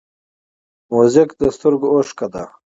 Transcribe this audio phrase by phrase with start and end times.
[0.91, 2.43] موزیک د سترګو اوښکه ده.